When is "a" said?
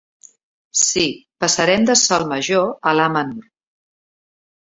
2.93-2.93